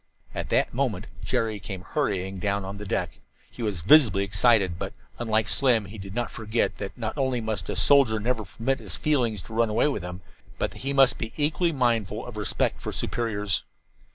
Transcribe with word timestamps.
At 0.33 0.49
that 0.49 0.73
moment 0.73 1.05
Jerry 1.23 1.59
came 1.59 1.83
hurrying 1.83 2.39
down 2.39 2.77
the 2.79 2.87
deck. 2.87 3.19
He 3.51 3.61
was 3.61 3.81
visibly 3.83 4.23
excited, 4.23 4.79
but, 4.79 4.93
unlike 5.19 5.47
Slim, 5.47 5.85
he 5.85 5.99
did 5.99 6.15
not 6.15 6.31
forget 6.31 6.79
that 6.79 6.97
not 6.97 7.19
only 7.19 7.39
must 7.39 7.69
a 7.69 7.75
soldier 7.75 8.19
never 8.19 8.45
permit 8.45 8.79
his 8.79 8.95
feelings 8.97 9.43
to 9.43 9.53
run 9.53 9.69
away 9.69 9.87
with 9.89 10.01
him, 10.01 10.21
but 10.57 10.71
that 10.71 10.79
he 10.79 10.91
must 10.91 11.19
be 11.19 11.33
equally 11.37 11.71
mindful 11.71 12.25
of 12.25 12.35
respect 12.35 12.81
for 12.81 12.91
superiors. 12.91 13.63